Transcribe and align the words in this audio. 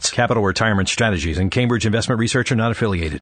Capital 0.00 0.42
Retirement 0.42 0.88
Strategies 0.88 1.38
and 1.38 1.50
Cambridge 1.50 1.86
Investment 1.86 2.18
Research 2.18 2.50
are 2.52 2.56
not 2.56 2.72
affiliated. 2.72 3.20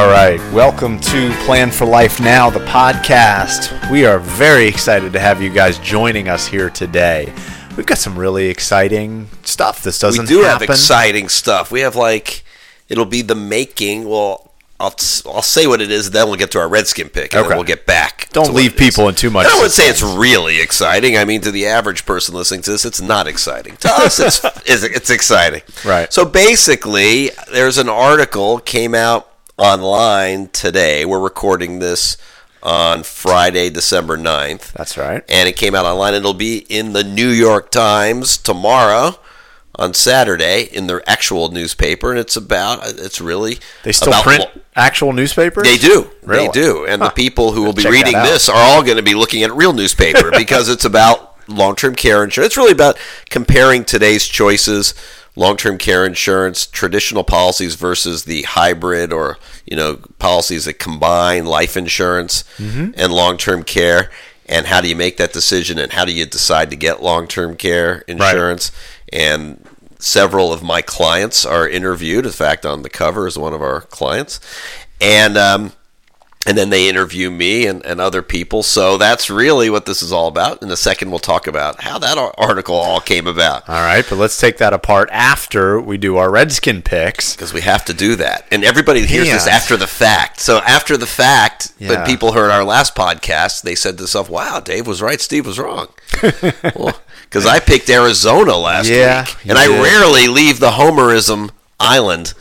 All 0.00 0.08
right, 0.08 0.40
welcome 0.50 0.98
to 0.98 1.30
Plan 1.44 1.70
for 1.70 1.84
Life 1.84 2.20
Now, 2.20 2.48
the 2.48 2.60
podcast. 2.60 3.90
We 3.90 4.06
are 4.06 4.18
very 4.18 4.66
excited 4.66 5.12
to 5.12 5.20
have 5.20 5.42
you 5.42 5.50
guys 5.50 5.78
joining 5.78 6.26
us 6.26 6.46
here 6.46 6.70
today. 6.70 7.30
We've 7.76 7.84
got 7.84 7.98
some 7.98 8.18
really 8.18 8.46
exciting 8.46 9.28
stuff. 9.44 9.82
This 9.82 9.98
doesn't 9.98 10.22
we 10.22 10.26
do 10.26 10.38
happen. 10.40 10.68
have 10.68 10.70
exciting 10.70 11.28
stuff. 11.28 11.70
We 11.70 11.80
have 11.80 11.96
like 11.96 12.44
it'll 12.88 13.04
be 13.04 13.20
the 13.20 13.34
making. 13.34 14.08
Well, 14.08 14.50
I'll 14.80 14.94
I'll 15.26 15.42
say 15.42 15.66
what 15.66 15.82
it 15.82 15.90
is, 15.90 16.10
then 16.12 16.28
we'll 16.28 16.38
get 16.38 16.52
to 16.52 16.58
our 16.60 16.68
Redskin 16.68 17.10
pick, 17.10 17.34
and 17.34 17.40
Okay. 17.40 17.48
then 17.50 17.58
we'll 17.58 17.66
get 17.66 17.84
back. 17.84 18.30
Don't 18.32 18.54
leave 18.54 18.78
people 18.78 19.06
in 19.10 19.14
too 19.14 19.28
much 19.28 19.46
I 19.48 19.60
would 19.60 19.70
say 19.70 19.90
it's 19.90 20.02
really 20.02 20.62
exciting. 20.62 21.18
I 21.18 21.26
mean, 21.26 21.42
to 21.42 21.50
the 21.50 21.66
average 21.66 22.06
person 22.06 22.34
listening 22.34 22.62
to 22.62 22.70
this, 22.70 22.86
it's 22.86 23.02
not 23.02 23.26
exciting. 23.26 23.76
To 23.76 23.92
us, 23.92 24.18
it's 24.18 24.42
it's, 24.64 24.82
it's 24.82 25.10
exciting. 25.10 25.60
Right. 25.84 26.10
So 26.10 26.24
basically, 26.24 27.32
there's 27.52 27.76
an 27.76 27.90
article 27.90 28.60
came 28.60 28.94
out 28.94 29.29
online 29.60 30.48
today. 30.48 31.04
We're 31.04 31.20
recording 31.20 31.78
this 31.80 32.16
on 32.62 33.02
Friday, 33.02 33.68
December 33.68 34.16
9th. 34.16 34.72
That's 34.72 34.96
right. 34.96 35.22
and 35.28 35.48
it 35.48 35.56
came 35.56 35.74
out 35.74 35.84
online. 35.84 36.14
It'll 36.14 36.32
be 36.34 36.58
in 36.70 36.94
the 36.94 37.04
New 37.04 37.28
York 37.28 37.70
Times 37.70 38.38
tomorrow 38.38 39.16
on 39.76 39.92
Saturday 39.94 40.62
in 40.64 40.86
their 40.86 41.06
actual 41.08 41.50
newspaper, 41.50 42.10
and 42.10 42.18
it's 42.18 42.36
about 42.36 42.80
it's 42.86 43.20
really 43.20 43.58
They 43.84 43.92
still 43.92 44.08
about 44.08 44.24
print 44.24 44.44
actual 44.74 45.12
newspapers? 45.12 45.64
They 45.64 45.76
do, 45.76 46.10
Really? 46.22 46.46
they 46.46 46.52
do, 46.52 46.86
and 46.86 47.00
the 47.02 47.10
people 47.10 47.52
who 47.52 47.62
will 47.62 47.72
be 47.74 47.82
Check 47.82 47.92
reading 47.92 48.14
this 48.14 48.48
are 48.48 48.56
all 48.56 48.82
going 48.82 48.96
to 48.96 49.02
be 49.02 49.14
looking 49.14 49.42
at 49.42 49.52
real 49.52 49.72
newspaper 49.74 50.30
because 50.36 50.68
it's 50.70 50.84
about 50.86 51.26
long-term 51.48 51.94
care 51.96 52.24
insurance. 52.24 52.48
It's 52.52 52.56
really 52.56 52.72
about 52.72 52.98
comparing 53.28 53.84
today's 53.84 54.26
choices. 54.26 54.94
Long-term 55.40 55.78
care 55.78 56.04
insurance, 56.04 56.66
traditional 56.66 57.24
policies 57.24 57.74
versus 57.74 58.24
the 58.24 58.42
hybrid 58.42 59.10
or 59.10 59.38
you 59.64 59.74
know 59.74 59.96
policies 60.18 60.66
that 60.66 60.78
combine 60.78 61.46
life 61.46 61.76
insurance 61.78 62.44
Mm-hmm. 62.58 62.90
and 63.00 63.12
long-term 63.12 63.62
care, 63.64 64.10
and 64.46 64.66
how 64.66 64.80
do 64.82 64.88
you 64.88 64.96
make 64.96 65.16
that 65.16 65.32
decision, 65.32 65.78
and 65.78 65.92
how 65.92 66.04
do 66.04 66.12
you 66.12 66.26
decide 66.26 66.68
to 66.70 66.76
get 66.76 67.02
long-term 67.02 67.56
care 67.56 68.04
insurance? 68.06 68.70
And 69.12 69.64
several 69.98 70.52
of 70.52 70.62
my 70.62 70.82
clients 70.82 71.46
are 71.46 71.66
interviewed. 71.68 72.26
In 72.26 72.32
fact, 72.32 72.66
on 72.66 72.82
the 72.82 72.90
cover 72.90 73.26
is 73.26 73.38
one 73.38 73.54
of 73.54 73.62
our 73.62 73.80
clients, 73.80 74.40
and 75.00 75.36
um, 75.38 75.72
and 76.46 76.56
then 76.56 76.70
they 76.70 76.88
interview 76.88 77.30
me 77.30 77.66
and, 77.66 77.84
and 77.84 78.00
other 78.00 78.22
people. 78.22 78.62
So 78.62 78.96
that's 78.96 79.28
really 79.28 79.68
what 79.68 79.84
this 79.84 80.00
is 80.02 80.10
all 80.10 80.26
about. 80.26 80.62
In 80.62 80.70
a 80.70 80.76
second, 80.76 81.10
we'll 81.10 81.18
talk 81.18 81.46
about 81.46 81.82
how 81.82 81.98
that 81.98 82.16
article 82.38 82.76
all 82.76 82.98
came 83.00 83.26
about 83.26 83.68
All 83.68 83.74
right, 83.82 84.04
but 84.08 84.16
let's 84.16 84.40
take 84.40 84.56
that 84.56 84.72
apart 84.72 85.10
after 85.12 85.78
we 85.78 85.98
do 85.98 86.16
our 86.16 86.30
Redskin 86.30 86.80
picks. 86.82 87.36
because 87.36 87.52
we 87.52 87.60
have 87.60 87.84
to 87.84 87.92
do 87.94 88.16
that. 88.16 88.46
And 88.50 88.64
everybody 88.64 89.04
hears 89.06 89.28
this 89.28 89.46
after 89.46 89.76
the 89.76 89.86
fact. 89.86 90.40
So 90.40 90.58
after 90.58 90.96
the 90.96 91.06
fact, 91.06 91.72
Yeah. 91.78 91.88
when 91.90 92.06
people 92.06 92.32
heard 92.32 92.50
our 92.50 92.64
last 92.64 92.94
podcast, 92.94 93.60
they 93.62 93.74
said 93.74 93.92
to 93.92 94.04
themselves, 94.04 94.30
"Wow, 94.30 94.60
Dave 94.60 94.86
was 94.86 95.02
right. 95.02 95.20
Steve 95.20 95.46
was 95.46 95.58
wrong." 95.58 95.88
Because 97.30 97.46
I 97.46 97.60
picked 97.60 97.88
Arizona 97.88 98.56
last 98.56 98.88
Yeah, 98.88 99.24
week, 99.24 99.36
and 99.50 99.56
I 99.58 99.68
rarely 99.68 100.26
leave 100.26 100.58
the 100.58 100.70
homerism 100.72 101.50
island 101.78 102.34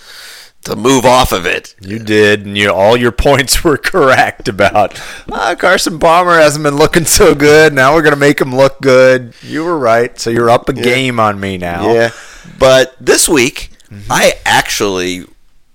to 0.65 0.75
move 0.75 1.05
off 1.05 1.31
of 1.31 1.45
it. 1.45 1.75
You 1.81 1.99
did, 1.99 2.45
and 2.45 2.57
you 2.57 2.69
all 2.69 2.97
your 2.97 3.11
points 3.11 3.63
were 3.63 3.77
correct 3.77 4.47
about 4.47 5.01
ah, 5.31 5.55
Carson 5.57 5.99
Palmer 5.99 6.37
hasn't 6.37 6.63
been 6.63 6.75
looking 6.77 7.05
so 7.05 7.33
good. 7.33 7.73
Now 7.73 7.93
we're 7.93 8.03
gonna 8.03 8.15
make 8.15 8.39
him 8.41 8.55
look 8.55 8.79
good. 8.81 9.33
You 9.41 9.63
were 9.63 9.77
right, 9.77 10.17
so 10.19 10.29
you're 10.29 10.49
up 10.49 10.69
a 10.69 10.73
game 10.73 11.19
on 11.19 11.39
me 11.39 11.57
now. 11.57 11.93
Yeah. 11.93 12.11
But 12.57 12.95
this 12.99 13.27
week, 13.29 13.71
Mm-hmm. 13.91 14.11
I 14.11 14.33
actually, 14.45 15.25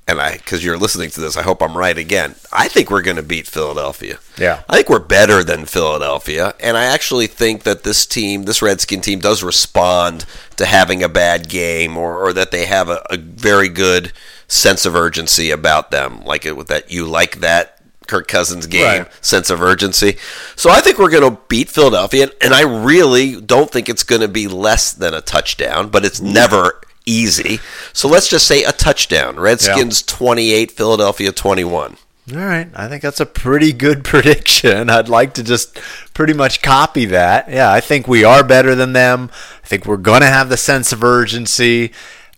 and 0.07 0.21
I, 0.21 0.37
because 0.37 0.65
you're 0.65 0.79
listening 0.79 1.11
to 1.11 1.21
this, 1.21 1.37
I 1.37 1.43
hope 1.43 1.61
I'm 1.63 1.77
right 1.77 1.99
again. 1.99 2.37
I 2.53 2.69
think 2.69 2.89
we're 2.89 3.03
going 3.03 3.17
to 3.17 3.25
beat 3.25 3.49
Philadelphia. 3.49 4.19
Yeah. 4.39 4.63
I 4.69 4.77
think 4.77 4.89
we're 4.89 5.01
better 5.01 5.43
than 5.43 5.65
Philadelphia. 5.67 6.55
And 6.61 6.77
I 6.77 6.85
actually 6.85 7.27
think 7.27 7.65
that 7.65 7.83
this 7.83 8.07
team, 8.07 8.45
this 8.45 8.63
Redskin 8.63 9.01
team, 9.01 9.19
does 9.19 9.43
respond 9.43 10.27
to 10.57 10.67
having 10.67 11.03
a 11.03 11.09
bad 11.09 11.49
game 11.49 11.97
or, 11.97 12.17
or 12.17 12.33
that 12.35 12.53
they 12.53 12.67
have 12.67 12.89
a, 12.89 13.03
a 13.11 13.17
very 13.17 13.69
good 13.69 14.13
sense 14.49 14.87
of 14.87 14.95
urgency 14.95 15.51
about 15.51 15.91
them. 15.91 16.23
Like 16.25 16.47
it 16.47 16.57
with 16.57 16.69
that, 16.69 16.91
you 16.91 17.07
like 17.07 17.41
that. 17.41 17.71
Kirk 18.07 18.29
Cousins 18.29 18.67
game 18.67 19.03
Right. 19.03 19.25
sense 19.25 19.49
of 19.49 19.63
urgency. 19.63 20.19
So 20.57 20.69
I 20.69 20.81
think 20.81 20.99
we're 20.99 21.11
going 21.11 21.35
to 21.35 21.41
beat 21.49 21.71
Philadelphia, 21.71 22.25
and, 22.25 22.33
and 22.43 22.55
I 22.55 22.61
really 22.61 23.41
don't 23.41 23.71
think 23.71 23.89
it's 23.89 24.03
going 24.03 24.21
to 24.21 24.29
be 24.29 24.47
less 24.47 24.93
than 24.93 25.15
a 25.15 25.23
touchdown, 25.23 25.89
but 25.89 26.05
it's 26.05 26.21
mm. 26.21 26.33
never 26.35 26.83
easy. 27.07 27.61
So 27.93 28.09
let's 28.09 28.29
just 28.29 28.47
say 28.47 28.63
a 28.65 28.73
touchdown. 28.73 29.37
Redskins 29.37 30.03
28, 30.03 30.73
Philadelphia 30.73 31.33
21. 31.33 31.97
All 32.33 32.39
right, 32.39 32.69
I 32.75 32.89
think 32.89 33.03
that's 33.03 33.21
a 33.21 33.27
pretty 33.27 33.73
good 33.73 34.03
prediction. 34.05 34.89
I'd 34.89 35.09
like 35.09 35.35
to 35.35 35.43
just 35.43 35.79
pretty 36.15 36.33
much 36.33 36.63
copy 36.63 37.05
that. 37.07 37.51
Yeah, 37.51 37.71
I 37.71 37.81
think 37.81 38.09
we 38.09 38.25
are 38.25 38.43
better 38.43 38.75
than 38.75 38.95
them. 38.95 39.31
I 39.63 39.67
think 39.67 39.85
we're 39.85 39.99
going 39.99 40.23
to 40.23 40.27
have 40.27 40.49
the 40.49 40.57
sense 40.57 40.93
of 40.93 41.05
urgency. 41.05 41.93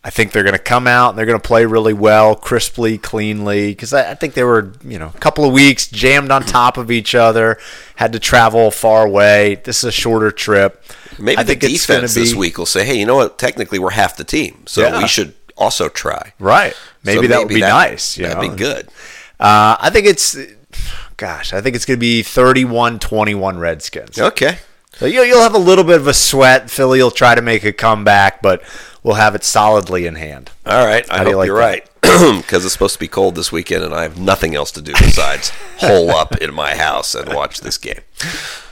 I 0.06 0.10
think 0.10 0.30
they're 0.30 0.44
going 0.44 0.52
to 0.52 0.60
come 0.60 0.86
out 0.86 1.08
and 1.08 1.18
they're 1.18 1.26
going 1.26 1.40
to 1.40 1.44
play 1.44 1.66
really 1.66 1.92
well, 1.92 2.36
crisply, 2.36 2.96
cleanly. 2.96 3.70
Because 3.72 3.92
I, 3.92 4.12
I 4.12 4.14
think 4.14 4.34
they 4.34 4.44
were, 4.44 4.72
you 4.84 5.00
know, 5.00 5.08
a 5.12 5.18
couple 5.18 5.44
of 5.44 5.52
weeks 5.52 5.88
jammed 5.88 6.30
on 6.30 6.42
top 6.44 6.76
of 6.76 6.92
each 6.92 7.16
other, 7.16 7.58
had 7.96 8.12
to 8.12 8.20
travel 8.20 8.70
far 8.70 9.04
away. 9.04 9.56
This 9.64 9.78
is 9.78 9.84
a 9.84 9.90
shorter 9.90 10.30
trip. 10.30 10.80
Maybe 11.18 11.36
I 11.38 11.42
the 11.42 11.56
think 11.56 11.64
it's 11.64 11.84
gonna 11.86 12.02
defense 12.02 12.14
this 12.14 12.36
week 12.36 12.56
will 12.56 12.66
say, 12.66 12.84
hey, 12.86 12.94
you 12.94 13.04
know 13.04 13.16
what? 13.16 13.36
Technically, 13.36 13.80
we're 13.80 13.90
half 13.90 14.16
the 14.16 14.22
team, 14.22 14.62
so 14.66 14.82
Yeah. 14.82 14.96
we 15.02 15.08
should 15.08 15.34
also 15.56 15.88
try. 15.88 16.34
Right. 16.38 16.76
Maybe 17.02 17.22
So 17.22 17.26
that 17.32 17.38
would 17.40 17.48
be 17.48 17.58
nice. 17.58 18.16
You 18.16 18.28
that'd 18.28 18.40
know? 18.44 18.48
be 18.50 18.56
good. 18.56 18.86
Uh, 19.40 19.76
I 19.80 19.90
think 19.90 20.06
it's, 20.06 20.36
gosh, 21.16 21.52
I 21.52 21.60
think 21.60 21.74
it's 21.74 21.84
going 21.84 21.96
to 21.98 22.00
be 22.00 22.22
31 22.22 23.00
21 23.00 23.58
Redskins. 23.58 24.20
Okay. 24.20 24.58
So 24.94 25.06
you'll, 25.06 25.24
you'll 25.24 25.42
have 25.42 25.54
a 25.54 25.58
little 25.58 25.84
bit 25.84 25.96
of 25.96 26.06
a 26.06 26.14
sweat. 26.14 26.70
Philly 26.70 27.02
will 27.02 27.10
try 27.10 27.34
to 27.34 27.42
make 27.42 27.64
a 27.64 27.72
comeback, 27.72 28.40
but 28.40 28.62
we'll 29.06 29.14
have 29.14 29.36
it 29.36 29.44
solidly 29.44 30.04
in 30.04 30.16
hand. 30.16 30.50
All 30.66 30.84
right. 30.84 31.08
I 31.08 31.18
How 31.18 31.22
hope 31.22 31.30
you 31.30 31.36
like 31.36 31.46
you're 31.46 31.56
right. 31.56 31.88
Because 32.36 32.64
it's 32.64 32.72
supposed 32.72 32.94
to 32.94 33.00
be 33.00 33.08
cold 33.08 33.34
this 33.34 33.52
weekend, 33.52 33.84
and 33.84 33.94
I 33.94 34.02
have 34.02 34.18
nothing 34.18 34.54
else 34.54 34.72
to 34.72 34.82
do 34.82 34.92
besides 34.92 35.50
hole 35.78 36.10
up 36.10 36.36
in 36.36 36.52
my 36.54 36.74
house 36.74 37.14
and 37.14 37.32
watch 37.32 37.60
this 37.60 37.78
game. 37.78 38.00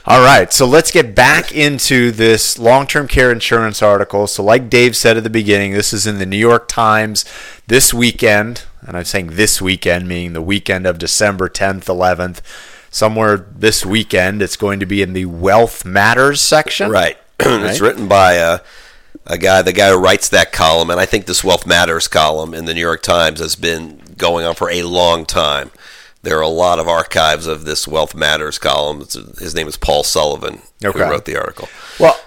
All 0.05 0.23
right, 0.23 0.51
so 0.51 0.65
let's 0.65 0.89
get 0.89 1.13
back 1.15 1.53
into 1.53 2.11
this 2.11 2.57
long 2.57 2.87
term 2.87 3.07
care 3.07 3.31
insurance 3.31 3.81
article. 3.81 4.27
So, 4.27 4.43
like 4.43 4.69
Dave 4.69 4.95
said 4.95 5.15
at 5.17 5.23
the 5.23 5.29
beginning, 5.29 5.73
this 5.73 5.93
is 5.93 6.07
in 6.07 6.17
the 6.17 6.25
New 6.25 6.37
York 6.37 6.67
Times 6.67 7.23
this 7.67 7.93
weekend. 7.93 8.63
And 8.81 8.97
I'm 8.97 9.03
saying 9.03 9.31
this 9.31 9.61
weekend, 9.61 10.07
meaning 10.07 10.33
the 10.33 10.41
weekend 10.41 10.85
of 10.85 10.97
December 10.97 11.47
10th, 11.49 11.85
11th. 11.85 12.41
Somewhere 12.89 13.37
this 13.37 13.85
weekend, 13.85 14.41
it's 14.41 14.57
going 14.57 14.79
to 14.79 14.85
be 14.85 15.01
in 15.01 15.13
the 15.13 15.25
Wealth 15.25 15.85
Matters 15.85 16.41
section. 16.41 16.89
Right. 16.89 17.17
it's 17.39 17.81
written 17.81 18.07
by 18.07 18.33
a, 18.33 18.61
a 19.27 19.37
guy, 19.37 19.61
the 19.61 19.73
guy 19.73 19.89
who 19.89 19.97
writes 19.97 20.29
that 20.29 20.51
column, 20.51 20.89
and 20.89 20.99
I 20.99 21.05
think 21.05 21.25
this 21.25 21.43
Wealth 21.43 21.65
Matters 21.65 22.07
column 22.07 22.53
in 22.53 22.65
the 22.65 22.73
New 22.73 22.81
York 22.81 23.01
Times 23.01 23.39
has 23.39 23.55
been 23.55 24.01
going 24.17 24.45
on 24.45 24.55
for 24.55 24.69
a 24.69 24.83
long 24.83 25.25
time. 25.25 25.71
There 26.21 26.37
are 26.37 26.41
a 26.41 26.47
lot 26.47 26.79
of 26.79 26.87
archives 26.87 27.45
of 27.47 27.65
this 27.65 27.87
Wealth 27.87 28.15
Matters 28.15 28.57
column. 28.57 29.01
It's- 29.01 29.39
His 29.39 29.53
name 29.53 29.67
is 29.67 29.77
Paul 29.77 30.03
Sullivan, 30.03 30.61
Okay. 30.83 30.97
who 30.99 31.05
wrote 31.05 31.25
the 31.25 31.37
article. 31.37 31.69
Well, 31.99 32.19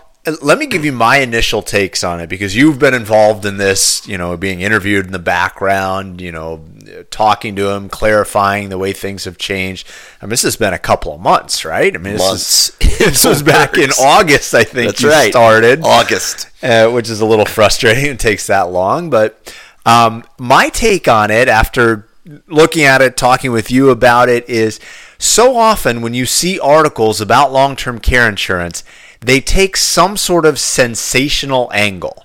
let 0.43 0.59
me 0.59 0.67
give 0.67 0.85
you 0.85 0.93
my 0.93 1.19
initial 1.19 1.63
takes 1.63 2.03
on 2.03 2.21
it 2.21 2.29
because 2.29 2.55
you've 2.57 2.79
been 2.79 2.95
involved 2.95 3.45
in 3.45 3.57
this, 3.57 4.07
you 4.07 4.19
know, 4.19 4.37
being 4.37 4.61
interviewed 4.61 5.07
in 5.07 5.13
the 5.13 5.19
background, 5.19 6.21
you 6.21 6.33
know, 6.33 6.65
talking 7.11 7.55
to 7.57 7.69
him, 7.71 7.89
clarifying 7.89 8.69
the 8.69 8.79
way 8.79 8.93
things 8.93 9.25
have 9.25 9.39
changed. 9.39 9.87
I 10.21 10.27
mean, 10.27 10.31
this 10.31 10.43
has 10.43 10.57
been 10.57 10.73
a 10.73 10.79
couple 10.79 11.15
of 11.15 11.21
months, 11.21 11.65
right? 11.65 11.95
I 11.95 11.99
mean, 11.99 12.15
this, 12.15 12.71
Is, 12.81 12.99
this 12.99 13.25
was 13.25 13.43
back 13.43 13.77
in 13.77 13.91
August, 13.91 14.55
I 14.55 14.65
think 14.65 14.91
That's 14.91 15.03
you 15.03 15.11
right. 15.11 15.31
started. 15.31 15.83
August. 15.85 16.49
uh, 16.63 16.89
which 16.91 17.11
is 17.11 17.21
a 17.21 17.27
little 17.27 17.47
frustrating. 17.47 18.07
It 18.09 18.21
takes 18.21 18.47
that 18.47 18.71
long, 18.71 19.11
but 19.11 19.55
um, 19.85 20.25
my 20.39 20.69
take 20.71 21.09
on 21.09 21.31
it 21.31 21.49
after 21.49 22.07
looking 22.47 22.85
at 22.85 23.01
it, 23.01 23.17
talking 23.17 23.53
with 23.53 23.71
you 23.71 23.91
about 23.91 24.29
it, 24.29 24.49
is 24.49 24.81
so 25.19 25.57
often 25.57 26.01
when 26.01 26.15
you 26.15 26.27
see 26.27 26.59
articles 26.61 27.21
about 27.21 27.53
long-term 27.53 27.99
care 27.99 28.29
insurance, 28.29 28.85
they 29.21 29.41
take 29.41 29.77
some 29.77 30.17
sort 30.17 30.45
of 30.45 30.59
sensational 30.59 31.71
angle, 31.73 32.25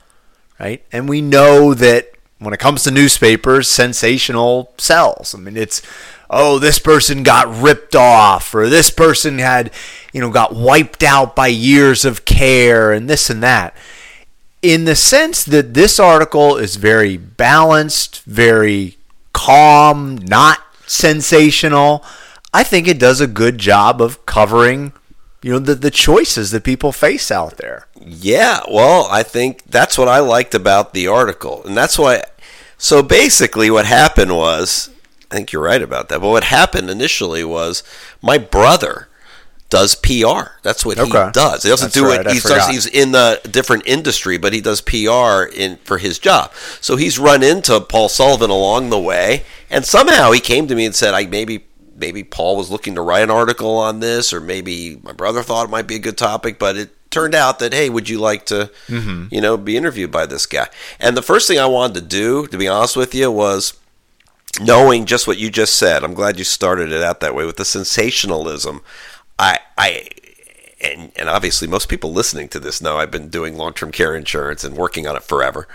right? 0.59 0.83
And 0.91 1.09
we 1.09 1.21
know 1.21 1.73
that 1.73 2.11
when 2.39 2.53
it 2.53 2.59
comes 2.59 2.83
to 2.83 2.91
newspapers, 2.91 3.67
sensational 3.67 4.73
sells. 4.77 5.33
I 5.33 5.39
mean, 5.39 5.57
it's 5.57 5.81
oh, 6.29 6.57
this 6.59 6.79
person 6.79 7.23
got 7.23 7.61
ripped 7.61 7.95
off, 7.95 8.53
or 8.55 8.67
this 8.67 8.89
person 8.89 9.37
had, 9.37 9.71
you 10.11 10.19
know, 10.19 10.31
got 10.31 10.55
wiped 10.55 11.03
out 11.03 11.35
by 11.35 11.47
years 11.47 12.05
of 12.05 12.25
care, 12.25 12.91
and 12.91 13.09
this 13.09 13.29
and 13.29 13.43
that. 13.43 13.75
In 14.61 14.85
the 14.85 14.95
sense 14.95 15.43
that 15.43 15.73
this 15.73 15.99
article 15.99 16.57
is 16.57 16.75
very 16.77 17.17
balanced, 17.17 18.23
very 18.23 18.97
calm, 19.33 20.15
not 20.15 20.59
sensational, 20.87 22.03
I 22.53 22.63
think 22.63 22.87
it 22.87 22.99
does 22.99 23.19
a 23.19 23.27
good 23.27 23.57
job 23.57 24.01
of 24.01 24.25
covering, 24.25 24.93
you 25.43 25.51
know, 25.51 25.59
the, 25.59 25.75
the 25.75 25.91
choices 25.91 26.51
that 26.51 26.63
people 26.63 26.91
face 26.91 27.29
out 27.29 27.57
there. 27.57 27.87
Yeah, 27.99 28.61
well, 28.71 29.07
I 29.11 29.21
think 29.23 29.63
that's 29.65 29.97
what 29.97 30.07
I 30.07 30.19
liked 30.19 30.55
about 30.55 30.93
the 30.93 31.07
article. 31.07 31.63
And 31.65 31.75
that's 31.77 31.99
why. 31.99 32.23
So 32.77 33.03
basically, 33.03 33.69
what 33.69 33.85
happened 33.85 34.35
was 34.35 34.89
I 35.29 35.35
think 35.35 35.51
you're 35.51 35.63
right 35.63 35.81
about 35.81 36.09
that. 36.09 36.21
But 36.21 36.29
what 36.29 36.45
happened 36.45 36.89
initially 36.89 37.43
was 37.43 37.83
my 38.21 38.37
brother 38.37 39.09
does 39.69 39.95
PR. 39.95 40.51
That's 40.61 40.85
what 40.85 40.99
Okay. 40.99 41.25
he 41.25 41.31
does. 41.31 41.63
He 41.63 41.69
doesn't 41.69 41.85
That's 41.87 41.95
do 41.95 42.05
right, 42.05 42.25
it. 42.25 42.31
He 42.31 42.39
does, 42.39 42.67
he's 42.67 42.85
in 42.85 43.11
the 43.11 43.41
different 43.49 43.87
industry, 43.87 44.37
but 44.37 44.53
he 44.53 44.61
does 44.61 44.81
PR 44.81 45.45
in 45.51 45.77
for 45.83 45.97
his 45.97 46.19
job. 46.19 46.51
So 46.79 46.95
he's 46.95 47.17
run 47.17 47.41
into 47.41 47.79
Paul 47.81 48.07
Sullivan 48.09 48.51
along 48.51 48.91
the 48.91 48.99
way, 48.99 49.43
and 49.71 49.83
somehow 49.83 50.31
he 50.31 50.39
came 50.39 50.67
to 50.67 50.75
me 50.75 50.85
and 50.85 50.93
said, 50.95 51.13
"I 51.15 51.25
maybe." 51.25 51.65
Maybe 51.95 52.23
Paul 52.23 52.57
was 52.57 52.71
looking 52.71 52.95
to 52.95 53.01
write 53.01 53.23
an 53.23 53.31
article 53.31 53.77
on 53.77 53.99
this, 53.99 54.33
or 54.33 54.41
maybe 54.41 54.99
my 55.03 55.11
brother 55.11 55.43
thought 55.43 55.65
it 55.65 55.71
might 55.71 55.87
be 55.87 55.95
a 55.95 55.99
good 55.99 56.17
topic, 56.17 56.59
but 56.59 56.75
it 56.75 57.11
turned 57.11 57.35
out 57.35 57.59
that 57.59 57.73
hey, 57.73 57.89
would 57.89 58.09
you 58.09 58.19
like 58.19 58.45
to, 58.47 58.71
mm-hmm. 58.87 59.27
you 59.29 59.39
know, 59.39 59.57
be 59.57 59.77
interviewed 59.77 60.11
by 60.11 60.25
this 60.25 60.45
guy? 60.45 60.67
And 60.99 61.15
the 61.15 61.21
first 61.21 61.47
thing 61.47 61.59
I 61.59 61.65
wanted 61.67 61.95
to 61.95 62.01
do, 62.01 62.47
to 62.47 62.57
be 62.57 62.67
honest 62.67 62.97
with 62.97 63.13
you, 63.13 63.31
was 63.31 63.73
knowing 64.59 65.05
just 65.05 65.27
what 65.27 65.37
you 65.37 65.49
just 65.49 65.75
said. 65.75 66.03
I'm 66.03 66.13
glad 66.13 66.37
you 66.37 66.43
started 66.43 66.91
it 66.91 67.03
out 67.03 67.19
that 67.19 67.35
way 67.35 67.45
with 67.45 67.57
the 67.57 67.65
sensationalism. 67.65 68.81
I, 69.39 69.59
I, 69.77 70.07
and, 70.81 71.11
and 71.15 71.29
obviously 71.29 71.67
most 71.67 71.89
people 71.89 72.11
listening 72.11 72.49
to 72.49 72.59
this 72.59 72.81
know 72.81 72.97
I've 72.97 73.11
been 73.11 73.29
doing 73.29 73.57
long-term 73.57 73.91
care 73.91 74.15
insurance 74.15 74.63
and 74.63 74.75
working 74.75 75.07
on 75.07 75.15
it 75.15 75.23
forever. 75.23 75.67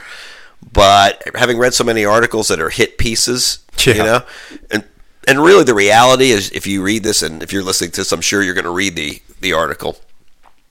But 0.72 1.22
having 1.34 1.58
read 1.58 1.74
so 1.74 1.84
many 1.84 2.04
articles 2.04 2.48
that 2.48 2.60
are 2.60 2.70
hit 2.70 2.98
pieces, 2.98 3.60
Yeah. 3.84 3.94
you 3.94 4.02
know, 4.02 4.22
and 4.70 4.84
and 5.28 5.42
really 5.42 5.64
the 5.64 5.74
reality 5.74 6.30
is, 6.30 6.50
if 6.50 6.66
you 6.66 6.82
read 6.82 7.02
this 7.02 7.22
and 7.22 7.42
if 7.42 7.52
you're 7.52 7.62
listening 7.62 7.90
to 7.92 8.00
this, 8.00 8.12
I'm 8.12 8.20
sure 8.20 8.42
you're 8.42 8.54
going 8.54 8.64
to 8.64 8.70
read 8.70 8.96
the 8.96 9.22
the 9.40 9.52
article 9.52 9.96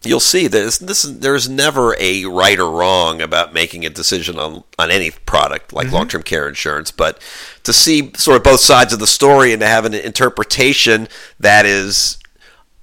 you'll 0.04 0.20
see 0.20 0.48
that 0.48 0.66
it's, 0.66 0.78
this 0.78 1.04
there's 1.04 1.50
never 1.50 1.96
a 2.00 2.26
right 2.26 2.60
or 2.60 2.72
wrong 2.72 3.22
about 3.22 3.54
making 3.54 3.86
a 3.86 3.90
decision 3.90 4.38
on, 4.40 4.64
on 4.78 4.92
any 4.92 5.12
product 5.12 5.74
like 5.74 5.92
long-term 5.92 6.24
care 6.24 6.48
insurance. 6.48 6.92
But 6.92 7.22
to 7.64 7.74
see 7.74 8.12
sort 8.16 8.38
of 8.38 8.44
both 8.44 8.60
sides 8.60 8.94
of 8.94 9.00
the 9.00 9.08
story 9.08 9.54
and 9.54 9.60
to 9.62 9.68
have 9.68 9.86
an 9.86 9.94
interpretation 9.94 11.08
that 11.40 11.66
is 11.66 12.18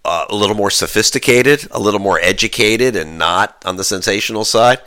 uh, 0.04 0.26
a 0.28 0.34
little 0.34 0.56
more 0.56 0.70
sophisticated 0.70 1.66
a 1.70 1.80
little 1.80 2.00
more 2.00 2.20
educated 2.20 2.94
and 2.94 3.16
not 3.18 3.62
on 3.64 3.76
the 3.76 3.84
sensational 3.84 4.44
side 4.44 4.80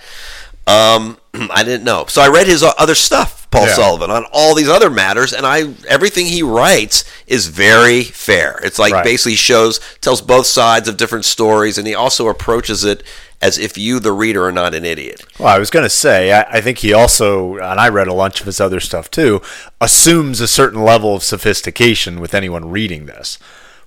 um, 0.67 1.17
I 1.33 1.63
didn't 1.63 1.85
know. 1.85 2.05
So 2.07 2.21
I 2.21 2.27
read 2.27 2.45
his 2.45 2.61
other 2.61 2.93
stuff, 2.93 3.36
Paul 3.49 3.67
Yeah. 3.67 3.75
Sullivan, 3.75 4.11
on 4.11 4.25
all 4.33 4.53
these 4.55 4.67
other 4.67 4.89
matters, 4.89 5.31
and 5.33 5.45
I 5.45 5.69
everything 5.87 6.25
he 6.25 6.43
writes 6.43 7.03
is 7.27 7.47
very 7.47 8.03
fair. 8.03 8.59
It's 8.63 8.77
like 8.79 8.93
Right. 8.93 9.03
basically 9.03 9.35
shows 9.35 9.79
tells 10.01 10.21
both 10.21 10.47
sides 10.47 10.87
of 10.89 10.97
different 10.97 11.25
stories, 11.25 11.77
and 11.77 11.87
he 11.87 11.95
also 11.95 12.27
approaches 12.27 12.83
it 12.83 13.03
as 13.41 13.57
if 13.59 13.77
you, 13.77 13.99
the 13.99 14.11
reader, 14.11 14.45
are 14.45 14.51
not 14.51 14.73
an 14.73 14.83
idiot. 14.83 15.23
Well, 15.37 15.47
I 15.49 15.59
was 15.59 15.69
going 15.69 15.83
to 15.85 15.89
say, 15.91 16.33
I, 16.33 16.41
I 16.57 16.61
think 16.61 16.79
he 16.79 16.91
also, 16.91 17.57
and 17.57 17.79
I 17.79 17.87
read 17.87 18.07
a 18.07 18.13
bunch 18.13 18.39
of 18.39 18.47
his 18.47 18.59
other 18.59 18.79
stuff 18.79 19.11
too, 19.11 19.41
assumes 19.79 20.41
a 20.41 20.47
certain 20.47 20.81
level 20.83 21.15
of 21.15 21.21
sophistication 21.23 22.19
with 22.19 22.33
anyone 22.33 22.71
reading 22.71 23.05
this, 23.05 23.37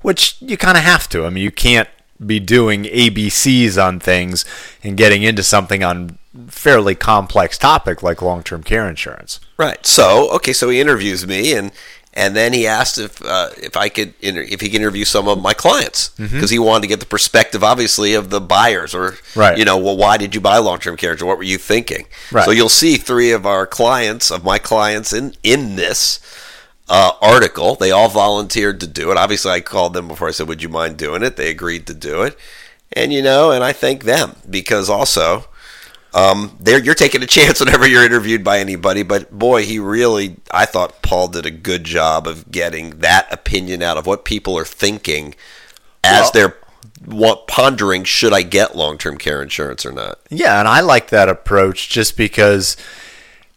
which 0.03 0.37
you 0.41 0.57
kind 0.57 0.79
of 0.79 0.85
have 0.85 1.09
to. 1.11 1.27
I 1.27 1.31
mean, 1.31 1.43
you 1.43 1.51
can't 1.51 1.89
be 2.25 2.39
doing 2.39 2.85
ABCs 2.85 3.77
on 3.83 3.99
things 3.99 4.45
and 4.85 4.97
getting 4.97 5.23
into 5.25 5.43
something 5.43 5.83
on 5.83 6.17
fairly 6.49 6.95
complex 6.95 7.59
topic 7.59 8.03
like 8.03 8.23
long-term 8.23 8.63
care 8.63 8.89
insurance. 8.89 9.41
Right. 9.57 9.85
So 9.87 10.31
okay, 10.37 10.53
so 10.53 10.69
he 10.69 10.81
interviews 10.81 11.27
me, 11.27 11.55
and 11.55 11.73
and 12.15 12.35
then 12.35 12.53
he 12.53 12.67
asked 12.67 12.99
if 12.99 13.23
uh, 13.25 13.51
if 13.57 13.77
I 13.77 13.89
could 13.89 14.15
inter- 14.21 14.43
if 14.49 14.61
he 14.61 14.69
could 14.69 14.81
interview 14.81 15.05
some 15.05 15.29
of 15.29 15.41
my 15.41 15.55
clients 15.55 16.09
because 16.11 16.51
he 16.51 16.59
wanted 16.59 16.83
to 16.83 16.89
get 16.89 17.01
the 17.01 17.07
perspective, 17.07 17.63
obviously, 17.63 18.15
of 18.15 18.31
the 18.31 18.41
buyers 18.41 18.95
or 18.95 19.17
Right. 19.37 19.57
you 19.59 19.65
know, 19.65 19.77
well, 19.79 19.97
why 19.97 20.17
did 20.17 20.35
you 20.35 20.41
buy 20.41 20.59
long 20.59 20.79
term 20.79 20.97
care? 20.97 21.13
insurance? 21.13 21.29
What 21.29 21.37
were 21.39 21.45
you 21.45 21.59
thinking? 21.59 22.07
Right. 22.33 22.45
So 22.45 22.51
you'll 22.53 22.69
see 22.69 22.97
three 22.97 23.33
of 23.33 23.45
our 23.47 23.67
clients 23.67 24.31
of 24.31 24.45
my 24.45 24.59
clients 24.59 25.13
in 25.13 25.35
in 25.43 25.77
this. 25.77 26.21
Uh, 26.93 27.13
article. 27.23 27.77
They 27.77 27.93
all 27.93 28.09
volunteered 28.09 28.81
to 28.81 28.87
do 28.89 29.13
it. 29.13 29.17
Obviously, 29.17 29.53
I 29.53 29.61
called 29.61 29.95
them 29.95 30.09
before 30.09 30.27
I 30.27 30.33
said, 30.33 30.49
"Would 30.49 30.61
you 30.61 30.69
mind 30.69 30.97
doing 30.97 31.23
it?" 31.23 31.37
They 31.37 31.49
agreed 31.49 31.87
to 31.87 31.95
do 31.95 32.23
it, 32.23 32.37
and 32.93 33.13
you 33.13 33.23
know, 33.23 33.53
and 33.53 33.63
I 33.63 33.73
thank 33.73 34.03
them 34.03 34.35
because 34.51 34.91
also 34.91 35.45
um, 36.15 36.57
there 36.61 36.79
you're 36.83 36.95
taking 36.95 37.23
a 37.23 37.27
chance 37.27 37.61
whenever 37.61 37.87
you're 37.87 38.05
interviewed 38.05 38.43
by 38.45 38.59
anybody. 38.59 39.03
But 39.03 39.31
boy, 39.37 39.65
he 39.65 39.79
really, 39.79 40.37
I 40.51 40.67
thought 40.67 41.03
Paul 41.03 41.29
did 41.29 41.47
a 41.47 41.51
good 41.51 41.85
job 41.85 42.27
of 42.27 42.51
getting 42.51 42.99
that 42.99 43.33
opinion 43.33 43.83
out 43.83 43.97
of 43.97 44.07
what 44.07 44.25
people 44.25 44.57
are 44.59 44.65
thinking 44.65 45.35
as 46.03 46.23
Well- 46.23 46.31
they're 46.33 46.57
what, 47.07 47.47
pondering 47.47 48.05
should 48.05 48.33
I 48.35 48.43
get 48.43 48.77
long 48.77 48.99
term 48.99 49.17
care 49.17 49.43
insurance 49.43 49.87
or 49.87 49.93
not. 49.93 50.19
Yeah, 50.29 50.59
and 50.59 50.69
I 50.69 50.81
like 50.81 51.09
that 51.09 51.31
approach 51.31 51.89
just 51.89 52.15
because 52.17 52.77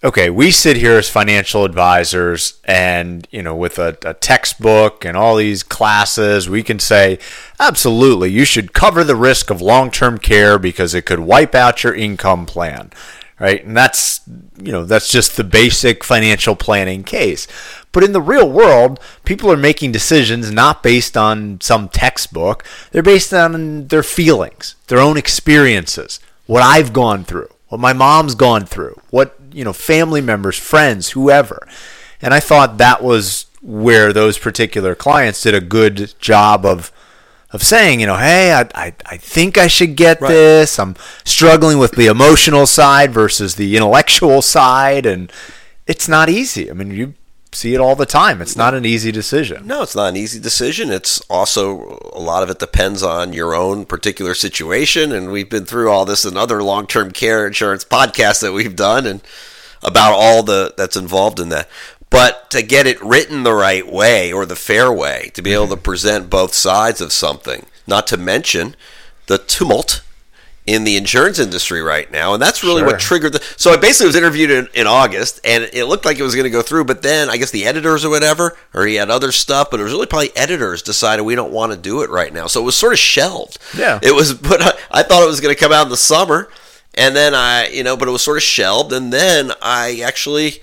okay, 0.03 0.29
we 0.29 0.51
sit 0.51 0.75
here 0.75 0.97
as 0.97 1.09
financial 1.09 1.63
advisors 1.63 2.59
and, 2.65 3.27
you 3.31 3.41
know, 3.41 3.55
with 3.55 3.79
a, 3.79 3.97
a 4.03 4.13
textbook 4.13 5.05
and 5.05 5.15
all 5.15 5.37
these 5.37 5.63
classes, 5.63 6.49
we 6.49 6.61
can 6.61 6.77
say, 6.79 7.17
absolutely, 7.59 8.29
you 8.29 8.43
should 8.43 8.73
cover 8.73 9.03
the 9.03 9.15
risk 9.15 9.49
of 9.49 9.61
long 9.61 9.89
term 9.89 10.17
care 10.17 10.59
because 10.59 10.93
it 10.93 11.05
could 11.05 11.19
wipe 11.19 11.55
out 11.55 11.83
your 11.83 11.93
income 11.95 12.45
plan. 12.45 12.91
Right? 13.39 13.65
And 13.65 13.75
that's, 13.75 14.21
you 14.61 14.71
know, 14.71 14.85
that's 14.85 15.11
just 15.11 15.35
the 15.35 15.43
basic 15.43 16.03
financial 16.03 16.55
planning 16.55 17.03
case. 17.03 17.47
But 17.91 18.03
in 18.03 18.13
the 18.13 18.21
real 18.21 18.49
world, 18.49 18.99
people 19.25 19.51
are 19.51 19.57
making 19.57 19.91
decisions 19.91 20.51
not 20.51 20.83
based 20.83 21.17
on 21.17 21.59
some 21.59 21.89
textbook. 21.89 22.63
They're 22.91 23.03
based 23.03 23.33
on 23.33 23.87
their 23.87 24.03
feelings, 24.03 24.75
their 24.87 24.99
own 24.99 25.17
experiences, 25.17 26.19
what 26.45 26.63
I've 26.63 26.93
gone 26.93 27.23
through, 27.23 27.49
what 27.73 27.79
my 27.79 27.91
mom's 27.91 28.35
gone 28.35 28.65
through, 28.67 28.95
what, 29.09 29.35
you 29.51 29.63
know, 29.63 29.73
family 29.73 30.21
members, 30.21 30.59
friends, 30.59 31.09
whoever. 31.09 31.67
And 32.21 32.31
I 32.31 32.39
thought 32.39 32.77
that 32.77 33.01
was 33.01 33.47
where 33.63 34.13
those 34.13 34.37
particular 34.37 34.93
clients 34.93 35.41
did 35.41 35.55
a 35.55 35.59
good 35.59 36.13
job 36.19 36.65
of 36.67 36.91
of 37.49 37.63
saying, 37.63 37.99
you 37.99 38.05
know, 38.05 38.17
hey, 38.17 38.53
I, 38.53 38.61
I, 38.75 38.93
I 39.07 39.17
think 39.17 39.57
I 39.57 39.65
should 39.65 39.95
get 39.95 40.21
Right. 40.21 40.27
this. 40.29 40.77
I'm 40.77 40.95
struggling 41.23 41.79
with 41.79 41.93
the 41.93 42.05
emotional 42.07 42.67
side 42.67 43.11
versus 43.11 43.55
the 43.55 43.75
intellectual 43.75 44.41
side. 44.55 45.07
And 45.07 45.31
it's 45.87 46.07
not 46.07 46.29
easy. 46.29 46.69
I 46.69 46.73
mean, 46.73 46.91
you 46.91 47.15
see 47.53 47.73
it 47.73 47.79
all 47.79 47.95
the 47.95 48.05
time. 48.05 48.41
It's 48.41 48.55
not 48.55 48.73
an 48.73 48.85
easy 48.85 49.11
decision. 49.11 49.65
No, 49.65 49.81
it's 49.81 49.95
not 49.95 50.09
an 50.09 50.17
easy 50.17 50.39
decision. 50.39 50.91
It's 50.91 51.21
also 51.29 51.99
a 52.13 52.19
lot 52.19 52.43
of 52.43 52.49
it 52.49 52.59
depends 52.59 53.03
on 53.03 53.33
your 53.33 53.53
own 53.55 53.85
particular 53.85 54.33
situation, 54.33 55.11
and 55.11 55.31
we've 55.31 55.49
been 55.49 55.65
through 55.65 55.89
all 55.89 56.05
this 56.05 56.25
in 56.25 56.37
other 56.37 56.61
long-term 56.61 57.11
care 57.11 57.47
insurance 57.47 57.85
podcasts 57.85 58.41
that 58.41 58.53
we've 58.53 58.75
done, 58.75 59.05
and 59.05 59.21
about 59.81 60.13
all 60.13 60.43
the 60.43 60.73
that's 60.77 60.97
involved 60.97 61.39
in 61.39 61.49
that. 61.49 61.69
But 62.09 62.51
to 62.51 62.61
get 62.61 62.85
it 62.85 63.01
written 63.01 63.43
the 63.43 63.53
right 63.53 63.91
way 63.91 64.31
or 64.31 64.45
the 64.45 64.55
fair 64.55 64.93
way, 64.93 65.31
to 65.33 65.41
be 65.41 65.53
able 65.53 65.67
to 65.67 65.75
mm-hmm. 65.75 65.83
present 65.83 66.29
both 66.29 66.53
sides 66.53 67.01
of 67.01 67.11
something, 67.11 67.65
not 67.87 68.05
to 68.07 68.17
mention 68.17 68.75
the 69.25 69.39
tumult 69.39 70.03
in 70.65 70.85
the 70.85 70.95
insurance 70.95 71.39
industry 71.39 71.81
right 71.81 72.09
now, 72.11 72.33
and 72.33 72.41
that's 72.41 72.63
really 72.63 72.79
Sure. 72.79 72.87
what 72.87 72.99
triggered 72.99 73.33
the. 73.33 73.43
So 73.57 73.71
I 73.71 73.77
basically 73.77 74.07
was 74.07 74.15
interviewed 74.15 74.49
in, 74.49 74.67
in 74.73 74.87
August, 74.87 75.41
and 75.43 75.69
it 75.73 75.85
looked 75.85 76.05
like 76.05 76.19
it 76.19 76.23
was 76.23 76.35
going 76.35 76.45
to 76.45 76.49
go 76.49 76.61
through, 76.61 76.85
but 76.85 77.01
then 77.01 77.29
I 77.29 77.35
guess 77.37 77.51
the 77.51 77.65
editors 77.65 78.05
or 78.05 78.09
whatever, 78.09 78.57
or 78.73 78.85
he 78.85 78.95
had 78.95 79.09
other 79.09 79.31
stuff, 79.33 79.69
but 79.69 79.79
it 79.79 79.83
was 79.83 79.91
really 79.91 80.05
probably 80.05 80.35
editors 80.37 80.81
decided 80.81 81.23
we 81.23 81.35
don't 81.35 81.51
want 81.51 81.73
to 81.73 81.77
do 81.77 82.01
it 82.01 82.09
right 82.09 82.33
now, 82.33 82.47
so 82.47 82.61
it 82.61 82.63
was 82.63 82.77
sort 82.77 82.93
of 82.93 82.99
shelved. 82.99 83.57
Yeah. 83.77 83.99
it 84.01 84.15
was, 84.15 84.33
but 84.49 84.61
I, 84.61 84.71
I 84.99 85.03
thought 85.03 85.21
it 85.23 85.27
was 85.27 85.41
going 85.41 85.53
to 85.53 85.59
come 85.59 85.73
out 85.73 85.83
in 85.83 85.89
the 85.89 85.97
summer, 85.97 86.49
and 86.95 87.13
then 87.15 87.33
I, 87.35 87.67
you 87.67 87.83
know, 87.83 87.97
but 87.97 88.07
it 88.07 88.11
was 88.11 88.21
sort 88.23 88.37
of 88.37 88.43
shelved, 88.43 88.93
and 88.93 89.11
then 89.11 89.51
I 89.61 90.01
actually. 90.05 90.61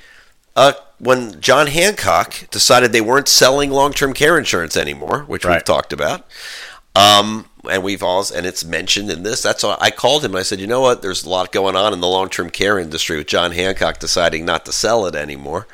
Uh, 0.57 0.73
when 0.99 1.41
John 1.41 1.69
Hancock 1.69 2.51
decided 2.51 2.93
they 2.93 3.01
weren't 3.01 3.29
selling 3.29 3.71
long-term 3.71 4.13
care 4.13 4.37
insurance 4.37 4.77
anymore, 4.77 5.21
which 5.29 5.47
we've 5.47 5.65
talked 5.65 5.93
about, 5.95 6.27
um, 6.95 7.47
and 7.69 7.83
we've 7.83 8.03
all 8.03 8.25
and 8.35 8.47
it's 8.47 8.65
mentioned 8.65 9.11
in 9.11 9.23
this. 9.23 9.43
That's 9.43 9.65
all. 9.65 9.77
I 9.81 9.91
called 9.91 10.25
him. 10.25 10.33
and 10.33 10.41
I 10.41 10.43
said, 10.43 10.61
you 10.61 10.67
know 10.67 10.81
what? 10.81 11.03
There's 11.03 11.25
a 11.25 11.29
lot 11.29 11.53
going 11.53 11.77
on 11.77 11.93
in 11.93 12.01
the 12.01 12.07
long-term 12.09 12.51
care 12.51 12.79
industry 12.79 13.17
with 13.17 13.27
John 13.27 13.53
Hancock 13.53 13.99
deciding 13.99 14.45
not 14.45 14.65
to 14.67 14.73
sell 14.73 15.07
it 15.07 15.15
anymore, 15.15 15.67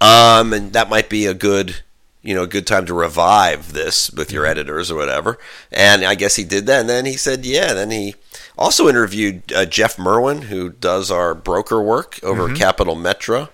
um, 0.00 0.52
and 0.52 0.72
that 0.72 0.90
might 0.90 1.08
be 1.08 1.26
a 1.26 1.34
good. 1.34 1.82
You 2.20 2.34
know, 2.34 2.42
a 2.42 2.48
good 2.48 2.66
time 2.66 2.84
to 2.86 2.94
revive 2.94 3.72
this 3.72 4.10
with 4.10 4.32
your 4.32 4.44
editors 4.44 4.90
or 4.90 4.96
whatever. 4.96 5.38
And 5.70 6.04
I 6.04 6.16
guess 6.16 6.34
he 6.34 6.44
did 6.44 6.66
that. 6.66 6.80
And 6.80 6.88
then 6.88 7.06
he 7.06 7.16
said, 7.16 7.46
yeah. 7.46 7.72
Then 7.72 7.92
he 7.92 8.16
also 8.58 8.88
interviewed 8.88 9.50
uh, 9.52 9.64
Jeff 9.64 9.98
Merwin, 9.98 10.42
who 10.42 10.70
does 10.70 11.12
our 11.12 11.32
broker 11.32 11.80
work 11.80 12.18
over 12.24 12.50
at 12.50 12.56
Capital 12.56 12.96
Metro. 12.96 13.48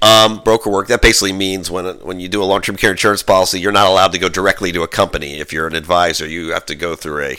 Um, 0.00 0.42
broker 0.42 0.70
work 0.70 0.88
that 0.88 1.02
basically 1.02 1.32
means 1.32 1.70
when 1.70 1.84
when 2.00 2.18
you 2.18 2.28
do 2.28 2.42
a 2.42 2.46
long 2.46 2.62
term 2.62 2.76
care 2.76 2.90
insurance 2.90 3.22
policy, 3.22 3.60
you're 3.60 3.72
not 3.72 3.86
allowed 3.86 4.12
to 4.12 4.18
go 4.18 4.28
directly 4.28 4.72
to 4.72 4.82
a 4.82 4.88
company. 4.88 5.38
If 5.38 5.52
you're 5.52 5.66
an 5.66 5.74
advisor, 5.74 6.26
you 6.26 6.52
have 6.52 6.66
to 6.66 6.74
go 6.74 6.96
through 6.96 7.24
a 7.24 7.36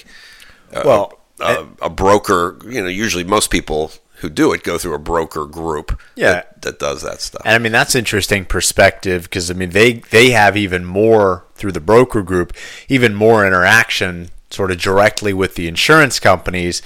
Well, 0.86 1.20
a, 1.40 1.66
a 1.82 1.90
broker. 1.90 2.58
You 2.66 2.82
know, 2.82 2.88
usually 2.88 3.24
most 3.24 3.50
people 3.50 3.92
who 4.18 4.30
do 4.30 4.54
it 4.54 4.64
go 4.64 4.78
through 4.78 4.94
a 4.94 5.00
broker 5.00 5.46
group. 5.46 6.00
Yeah. 6.16 6.34
that, 6.34 6.62
that 6.62 6.80
does 6.80 7.02
that 7.02 7.20
stuff. 7.20 7.42
And 7.44 7.56
I 7.56 7.58
mean 7.58 7.74
that's 7.74 7.96
interesting 7.96 8.46
perspective 8.46 9.24
because 9.24 9.52
I 9.52 9.54
mean 9.54 9.72
they 9.72 9.94
they 9.94 10.32
have 10.32 10.56
even 10.56 10.86
more 10.86 11.46
through 11.56 11.74
the 11.74 11.82
broker 11.82 12.22
group, 12.22 12.54
even 12.88 13.16
more 13.16 13.46
interaction 13.46 14.30
sort 14.50 14.72
of 14.72 14.80
directly 14.80 15.34
with 15.34 15.56
the 15.56 15.68
insurance 15.68 16.20
companies 16.20 16.82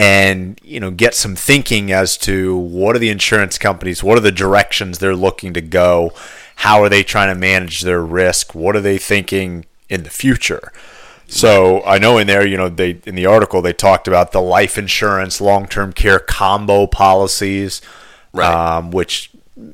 and 0.00 0.58
you 0.64 0.80
know 0.80 0.90
get 0.90 1.14
some 1.14 1.36
thinking 1.36 1.92
as 1.92 2.16
to 2.16 2.56
what 2.56 2.96
are 2.96 2.98
the 2.98 3.10
insurance 3.10 3.58
companies, 3.58 4.02
what 4.02 4.16
are 4.16 4.22
the 4.22 4.32
directions 4.32 4.98
they're 4.98 5.14
looking 5.14 5.52
to 5.52 5.60
go, 5.60 6.12
how 6.56 6.82
are 6.82 6.88
they 6.88 7.02
trying 7.02 7.32
to 7.32 7.38
manage 7.38 7.82
their 7.82 8.02
risk, 8.02 8.54
what 8.54 8.74
are 8.74 8.80
they 8.80 8.96
thinking 8.96 9.66
in 9.90 10.02
the 10.04 10.10
future. 10.10 10.72
So 11.28 11.84
I 11.84 11.98
know 11.98 12.16
in 12.18 12.26
there, 12.26 12.46
you 12.46 12.56
know, 12.56 12.68
they 12.70 13.00
in 13.04 13.14
the 13.14 13.26
article 13.26 13.60
they 13.60 13.74
talked 13.74 14.08
about 14.08 14.32
the 14.32 14.40
life 14.40 14.78
insurance, 14.78 15.40
long-term 15.40 15.92
care 15.92 16.18
combo 16.18 16.86
policies, 16.86 17.82
Right. 18.32 18.52
um, 18.52 18.90
which 18.90 19.30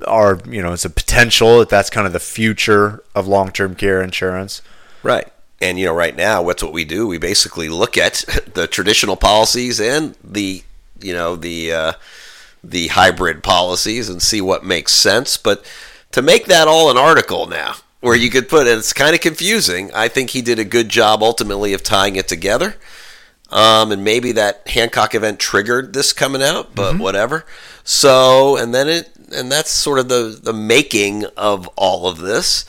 are 0.09 0.41
you 0.49 0.61
know 0.61 0.73
it's 0.73 0.85
a 0.85 0.91
potential 0.91 1.61
that 1.61 1.69
that's 1.69 1.89
kind 1.91 2.07
of 2.07 2.13
the 2.13 2.19
future 2.19 3.05
of 3.15 3.29
long-term 3.29 3.77
care 3.77 4.03
insurance. 4.03 4.61
Right. 5.05 5.29
And 5.61 5.79
you 5.79 5.87
know, 5.87 5.95
right 5.95 6.15
now, 6.15 6.43
what's 6.43 6.63
what 6.63 6.73
we 6.73 6.85
do? 6.85 7.07
We 7.07 7.19
basically 7.19 7.69
look 7.69 7.97
at 7.97 8.25
the 8.55 8.67
traditional 8.67 9.17
policies 9.17 9.81
and 9.81 10.17
the 10.23 10.63
you 11.01 11.13
know 11.13 11.37
the 11.37 11.73
uh, 11.73 11.93
the 12.63 12.89
hybrid 12.89 13.43
policies 13.43 14.09
and 14.09 14.21
see 14.21 14.41
what 14.41 14.65
makes 14.65 14.93
sense. 14.93 15.37
But 15.37 15.65
to 16.13 16.23
make 16.23 16.47
that 16.47 16.69
all 16.69 16.91
an 16.91 16.97
article 16.97 17.47
now, 17.47 17.77
where 18.01 18.17
you 18.17 18.31
could 18.31 18.49
put 18.49 18.67
it, 18.67 18.79
it's 18.79 18.93
kind 18.93 19.15
of 19.15 19.21
confusing. 19.21 19.91
I 19.95 20.09
think 20.09 20.31
he 20.31 20.43
did 20.43 20.59
a 20.59 20.65
good 20.65 20.89
job 20.89 21.23
ultimately 21.23 21.73
of 21.73 21.83
tying 21.83 22.17
it 22.17 22.29
together. 22.29 22.77
Um, 23.51 23.93
and 23.93 24.03
maybe 24.03 24.33
that 24.33 24.67
Hancock 24.67 25.15
event 25.15 25.39
triggered 25.39 25.93
this 25.93 26.13
coming 26.13 26.43
out, 26.43 26.75
but 26.75 26.99
whatever. 26.99 27.45
So, 27.85 28.57
and 28.57 28.75
then 28.75 28.89
it, 28.89 29.11
and 29.33 29.51
that's 29.51 29.71
sort 29.71 29.99
of 29.99 30.09
the 30.09 30.39
the 30.41 30.53
making 30.53 31.25
of 31.37 31.69
all 31.77 32.09
of 32.09 32.19
this. 32.19 32.65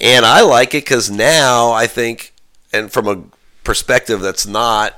And 0.00 0.26
I 0.26 0.42
like 0.42 0.74
it 0.74 0.84
because 0.84 1.10
now 1.10 1.72
I 1.72 1.86
think, 1.86 2.34
and 2.72 2.92
from 2.92 3.08
a 3.08 3.22
perspective 3.64 4.20
that's 4.20 4.46
not 4.46 4.94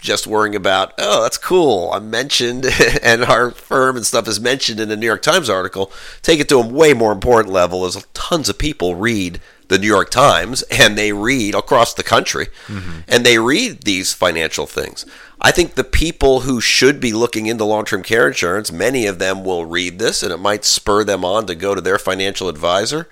just 0.00 0.26
worrying 0.26 0.54
about, 0.54 0.92
oh, 0.98 1.22
that's 1.22 1.38
cool. 1.38 1.92
I'm 1.92 2.10
mentioned, 2.10 2.66
and 3.02 3.24
our 3.24 3.50
firm 3.50 3.96
and 3.96 4.06
stuff 4.06 4.28
is 4.28 4.40
mentioned 4.40 4.80
in 4.80 4.88
the 4.88 4.96
New 4.96 5.06
York 5.06 5.22
Times 5.22 5.50
article. 5.50 5.92
Take 6.22 6.40
it 6.40 6.48
to 6.50 6.56
a 6.56 6.66
way 6.66 6.94
more 6.94 7.12
important 7.12 7.52
level. 7.52 7.84
Is 7.84 8.06
tons 8.14 8.48
of 8.48 8.58
people 8.58 8.94
read 8.94 9.40
the 9.68 9.78
New 9.78 9.86
York 9.86 10.10
Times, 10.10 10.62
and 10.70 10.96
they 10.96 11.12
read 11.12 11.54
across 11.54 11.94
the 11.94 12.02
country, 12.02 12.46
mm-hmm. 12.66 13.00
and 13.08 13.24
they 13.24 13.38
read 13.38 13.82
these 13.82 14.12
financial 14.12 14.66
things. 14.66 15.06
I 15.40 15.50
think 15.50 15.74
the 15.74 15.84
people 15.84 16.40
who 16.40 16.60
should 16.60 17.00
be 17.00 17.12
looking 17.12 17.46
into 17.46 17.64
long-term 17.64 18.02
care 18.02 18.26
insurance, 18.26 18.70
many 18.70 19.06
of 19.06 19.18
them 19.18 19.42
will 19.44 19.64
read 19.64 19.98
this, 19.98 20.22
and 20.22 20.32
it 20.32 20.38
might 20.38 20.64
spur 20.64 21.04
them 21.04 21.24
on 21.24 21.46
to 21.46 21.54
go 21.54 21.74
to 21.74 21.80
their 21.80 21.98
financial 21.98 22.48
advisor, 22.48 23.08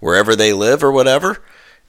wherever 0.00 0.36
they 0.36 0.52
live 0.52 0.82
or 0.82 0.92
whatever. 0.92 1.42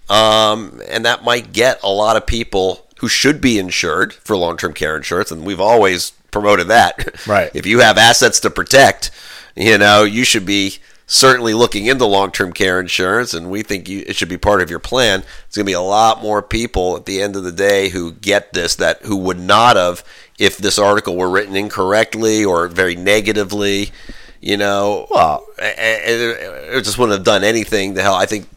Um, 0.10 0.82
and 0.88 1.06
that 1.06 1.24
might 1.24 1.54
get 1.54 1.82
a 1.84 1.90
lot 1.90 2.16
of 2.16 2.26
people 2.26 2.88
who 3.00 3.08
should 3.08 3.42
be 3.42 3.60
insured 3.60 4.14
for 4.14 4.36
long-term 4.36 4.74
care 4.74 4.96
insurance, 4.96 5.32
and 5.32 5.46
we've 5.46 5.62
always 5.62 6.12
promoted 6.32 6.68
that. 6.68 7.16
Right. 7.28 7.52
If 7.54 7.66
you 7.66 7.80
have 7.80 7.98
assets 7.98 8.40
to 8.42 8.50
protect, 8.50 9.12
you 9.56 9.78
know, 9.78 10.04
you 10.04 10.24
should 10.24 10.46
be 10.46 10.78
certainly 11.06 11.54
looking 11.54 11.86
into 11.86 12.06
long-term 12.06 12.54
care 12.54 12.80
insurance, 12.80 13.34
and 13.34 13.50
we 13.50 13.64
think 13.64 13.90
you, 13.90 14.04
it 14.08 14.16
should 14.16 14.30
be 14.30 14.38
part 14.38 14.62
of 14.62 14.70
your 14.70 14.80
plan. 14.80 15.24
It's 15.48 15.58
going 15.58 15.66
to 15.66 15.70
be 15.70 15.74
a 15.74 15.82
lot 15.82 16.22
more 16.22 16.42
people 16.42 16.96
at 16.96 17.06
the 17.06 17.22
end 17.22 17.36
of 17.36 17.44
the 17.44 17.52
day 17.52 17.90
who 17.90 18.14
get 18.14 18.54
this 18.54 18.76
that 18.76 19.02
who 19.04 19.18
would 19.18 19.40
not 19.40 19.76
have 19.76 20.04
if 20.38 20.58
this 20.58 20.78
article 20.78 21.16
were 21.16 21.30
written 21.30 21.56
incorrectly 21.56 22.46
or 22.46 22.68
very 22.68 22.96
negatively. 22.96 23.92
You 24.42 24.58
know, 24.58 25.08
Well- 25.10 25.46
it 25.60 26.84
just 26.84 26.98
wouldn't 26.98 27.18
have 27.18 27.26
done 27.26 27.44
anything 27.44 27.96
to 27.96 28.02
hell. 28.02 28.16
I 28.16 28.26
think 28.26 28.48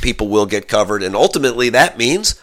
people 0.00 0.28
will 0.28 0.46
get 0.46 0.68
covered, 0.68 1.02
and 1.02 1.14
ultimately 1.16 1.68
that 1.70 1.98
means 1.98 2.34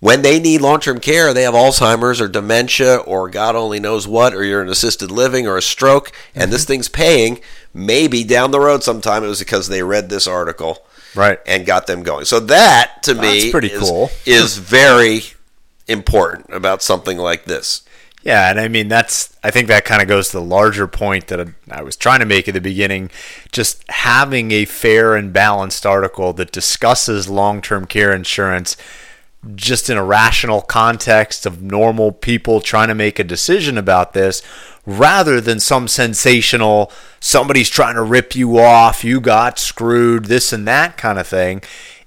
when 0.00 0.22
they 0.22 0.40
need 0.40 0.60
long-term 0.60 0.98
care, 0.98 1.32
they 1.32 1.44
have 1.44 1.54
Alzheimer's 1.54 2.20
or 2.20 2.26
dementia 2.26 2.96
or 2.96 3.28
God 3.28 3.54
only 3.54 3.78
knows 3.78 4.08
what, 4.08 4.34
or 4.34 4.42
you're 4.42 4.60
in 4.62 4.68
assisted 4.68 5.12
living 5.12 5.46
or 5.46 5.56
a 5.56 5.62
stroke, 5.62 6.10
and 6.34 6.52
this 6.52 6.62
mm-hmm. 6.62 6.72
thing's 6.72 6.88
paying. 6.88 7.40
Maybe 7.72 8.24
down 8.24 8.50
the 8.50 8.60
road 8.60 8.82
sometime 8.82 9.22
it 9.22 9.28
was 9.28 9.38
because 9.38 9.68
they 9.68 9.82
read 9.82 10.08
this 10.08 10.26
article, 10.26 10.84
Right. 11.14 11.38
and 11.46 11.64
got 11.64 11.86
them 11.86 12.02
going. 12.02 12.24
So 12.24 12.40
that 12.40 13.02
to 13.04 13.14
me 13.14 13.50
pretty 13.50 13.68
is, 13.68 13.80
cool. 13.80 14.10
is 14.26 14.56
very 14.58 15.22
important 15.86 16.46
about 16.52 16.82
something 16.82 17.16
like 17.18 17.44
this. 17.44 17.82
Yeah, 18.22 18.50
and 18.50 18.60
I 18.60 18.68
mean 18.68 18.88
that's 18.88 19.36
I 19.42 19.50
think 19.50 19.68
that 19.68 19.84
kind 19.84 20.00
of 20.00 20.08
goes 20.08 20.28
to 20.28 20.38
the 20.38 20.44
larger 20.44 20.86
point 20.86 21.26
that 21.26 21.48
I 21.70 21.82
was 21.82 21.96
trying 21.96 22.20
to 22.20 22.26
make 22.26 22.46
at 22.48 22.54
the 22.54 22.60
beginning. 22.60 23.10
Just 23.50 23.88
having 23.90 24.52
a 24.52 24.64
fair 24.64 25.16
and 25.16 25.32
balanced 25.32 25.84
article 25.84 26.32
that 26.34 26.52
discusses 26.52 27.28
long-term 27.28 27.86
care 27.86 28.12
insurance 28.12 28.76
just 29.56 29.90
in 29.90 29.96
a 29.96 30.04
rational 30.04 30.60
context 30.60 31.46
of 31.46 31.60
normal 31.60 32.12
people 32.12 32.60
trying 32.60 32.86
to 32.86 32.94
make 32.94 33.18
a 33.18 33.24
decision 33.24 33.76
about 33.76 34.12
this 34.12 34.40
rather 34.86 35.40
than 35.40 35.58
some 35.58 35.88
sensational 35.88 36.92
somebody's 37.18 37.68
trying 37.68 37.96
to 37.96 38.02
rip 38.02 38.36
you 38.36 38.58
off, 38.58 39.02
you 39.04 39.20
got 39.20 39.58
screwed, 39.58 40.26
this 40.26 40.52
and 40.52 40.66
that 40.68 40.96
kind 40.96 41.18
of 41.18 41.26
thing. 41.26 41.60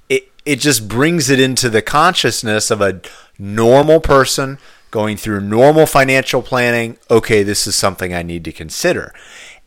It 0.07 0.31
it 0.45 0.61
just 0.61 0.87
brings 0.87 1.29
it 1.29 1.39
into 1.41 1.69
the 1.69 1.81
consciousness 1.81 2.71
of 2.71 2.79
a 2.79 3.01
normal 3.37 3.99
person 3.99 4.59
going 4.91 5.17
through 5.17 5.41
normal 5.41 5.85
financial 5.85 6.41
planning. 6.41 6.97
Okay, 7.09 7.43
this 7.43 7.67
is 7.67 7.75
something 7.75 8.13
I 8.13 8.23
need 8.23 8.43
to 8.45 8.51
consider. 8.51 9.13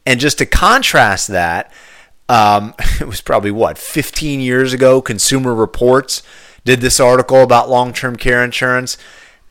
And 0.07 0.21
just 0.21 0.39
to 0.39 0.47
contrast 0.47 1.29
that, 1.29 1.71
um, 2.29 2.75
it 3.01 3.07
was 3.07 3.21
probably 3.21 3.51
what 3.51 3.79
15 3.79 4.41
years 4.41 4.73
ago. 4.73 5.01
Consumer 5.03 5.55
Reports 5.55 6.23
did 6.65 6.81
this 6.81 7.01
article 7.01 7.43
about 7.43 7.71
long-term 7.71 8.17
care 8.17 8.43
insurance. 8.45 8.97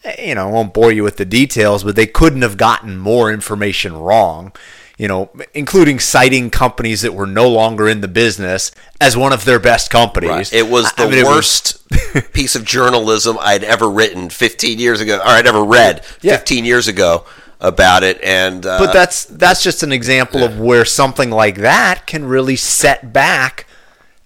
Eh, 0.03 0.29
You 0.29 0.35
know, 0.35 0.47
I 0.47 0.51
won't 0.51 0.73
bore 0.73 0.91
you 0.91 1.03
with 1.03 1.17
the 1.17 1.25
details, 1.25 1.83
but 1.83 1.95
they 1.95 2.07
couldn't 2.07 2.41
have 2.41 2.57
gotten 2.57 2.97
more 2.97 3.31
information 3.31 3.95
wrong. 3.97 4.51
You 4.97 5.07
know, 5.07 5.29
including 5.53 5.99
citing 5.99 6.49
companies 6.49 7.01
that 7.01 7.13
were 7.13 7.27
no 7.27 7.47
longer 7.47 7.87
in 7.87 8.01
the 8.01 8.07
business 8.07 8.71
as 8.99 9.15
one 9.15 9.31
of 9.31 9.45
their 9.45 9.59
best 9.59 9.91
companies. 9.91 10.51
It 10.51 10.67
was 10.69 10.91
I 10.97 11.05
the 11.05 11.09
mean, 11.11 11.19
it 11.19 11.23
was- 11.23 11.35
worst 11.35 12.33
piece 12.33 12.55
of 12.55 12.65
journalism 12.65 13.37
I'd 13.39 13.63
ever 13.63 13.87
written 13.89 14.29
15 14.31 14.79
years 14.79 14.99
ago, 14.99 15.17
or 15.19 15.27
I'd 15.27 15.45
ever 15.45 15.63
read 15.63 16.03
Yeah. 16.21 16.37
15 16.37 16.65
years 16.65 16.87
ago 16.87 17.25
about 17.61 18.01
it. 18.01 18.19
And 18.23 18.65
uh, 18.65 18.79
but 18.79 18.91
that's 18.91 19.25
that's 19.25 19.61
just 19.61 19.83
an 19.83 19.91
example 19.91 20.43
of 20.43 20.59
where 20.59 20.83
something 20.83 21.29
like 21.29 21.57
that 21.57 22.07
can 22.07 22.25
really 22.25 22.55
set 22.55 23.13
back. 23.13 23.67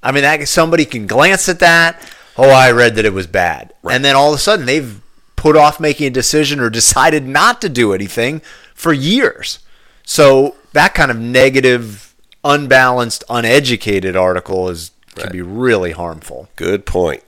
I 0.01 0.13
mean, 0.13 0.24
that 0.24 0.48
somebody 0.48 0.86
can 0.86 1.06
glance 1.06 1.50
at 1.50 1.60
that. 1.60 2.01
Oh, 2.38 2.50
I 2.50 2.72
read 2.72 2.96
that 2.96 3.04
it 3.06 3.13
was 3.13 3.28
bad, 3.28 3.74
and 3.90 4.06
then 4.06 4.16
all 4.16 4.30
of 4.34 4.36
a 4.40 4.42
sudden 4.42 4.66
they've 4.66 5.01
put 5.36 5.58
off 5.58 5.82
making 5.82 6.08
a 6.08 6.12
decision 6.12 6.62
or 6.62 6.70
decided 6.70 7.28
not 7.28 7.60
to 7.62 7.68
do 7.68 7.94
anything 7.94 8.42
for 8.74 8.94
years. 8.94 9.60
So 10.06 10.56
that 10.74 10.94
kind 10.94 11.12
of 11.12 11.18
negative, 11.18 12.16
unbalanced, 12.44 13.24
uneducated 13.30 14.16
article 14.16 14.70
is 14.70 14.92
can 15.16 15.32
be 15.32 15.42
really 15.42 15.92
harmful. 15.92 16.50
good 16.56 16.86
point. 16.86 17.24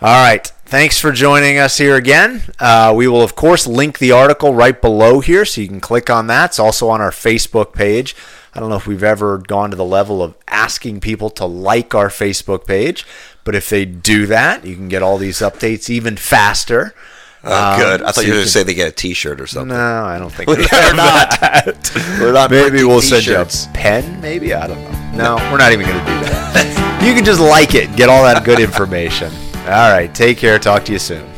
All 0.00 0.24
right. 0.24 0.46
thanks 0.64 0.98
for 0.98 1.12
joining 1.12 1.58
us 1.58 1.78
here 1.78 1.96
again. 1.96 2.42
Uh, 2.58 2.92
we 2.96 3.06
will, 3.06 3.22
of 3.22 3.36
course, 3.36 3.66
link 3.66 3.98
the 3.98 4.12
article 4.12 4.54
right 4.54 4.80
below 4.80 5.20
here 5.20 5.44
so 5.44 5.60
you 5.60 5.68
can 5.68 5.80
click 5.80 6.08
on 6.08 6.26
that. 6.28 6.50
It's 6.50 6.58
also 6.58 6.88
on 6.88 7.00
our 7.00 7.10
Facebook 7.10 7.74
page. 7.74 8.16
I 8.54 8.60
don't 8.60 8.70
know 8.70 8.76
if 8.76 8.86
we've 8.86 9.04
ever 9.04 9.38
gone 9.38 9.70
to 9.70 9.76
the 9.76 9.84
level 9.84 10.22
of 10.22 10.34
asking 10.48 11.00
people 11.00 11.30
to 11.30 11.44
like 11.44 11.94
our 11.94 12.08
Facebook 12.08 12.66
page, 12.66 13.06
but 13.44 13.54
if 13.54 13.68
they 13.68 13.84
do 13.84 14.26
that, 14.26 14.64
you 14.64 14.74
can 14.74 14.88
get 14.88 15.02
all 15.02 15.18
these 15.18 15.38
updates 15.38 15.90
even 15.90 16.16
faster. 16.16 16.94
Oh, 17.42 17.72
Um, 17.72 17.80
good. 17.80 18.02
I 18.02 18.04
thought 18.06 18.14
so 18.16 18.20
you 18.22 18.28
were 18.28 18.34
going 18.34 18.44
to 18.44 18.50
say 18.50 18.62
they 18.64 18.74
get 18.74 18.88
a 18.88 18.92
T-shirt 18.92 19.40
or 19.40 19.46
something. 19.46 19.68
No, 19.76 20.04
I 20.04 20.18
don't 20.18 20.30
think 20.30 20.48
We're 20.48 20.56
we 20.58 20.62
not-. 20.96 21.40
We're 22.20 22.32
not 22.32 22.50
Maybe 22.50 22.84
we'll 22.84 23.00
send 23.00 23.24
you 23.26 23.34
a 23.34 23.44
T-shirts. 23.44 23.68
pen. 23.72 24.20
Maybe 24.20 24.52
I 24.54 24.66
don't 24.66 24.82
know. 24.82 25.36
No, 25.38 25.50
we're 25.50 25.58
not 25.58 25.72
even 25.72 25.86
going 25.86 25.98
to 25.98 26.04
do 26.04 26.20
that. 26.20 27.00
you 27.04 27.14
can 27.14 27.24
just 27.24 27.40
like 27.40 27.74
it, 27.74 27.94
get 27.96 28.08
all 28.08 28.22
that 28.24 28.44
good 28.44 28.60
information. 28.60 29.32
All 29.60 29.90
right, 29.92 30.10
take 30.14 30.38
care. 30.38 30.58
Talk 30.58 30.84
to 30.86 30.92
you 30.92 30.98
soon. 30.98 31.29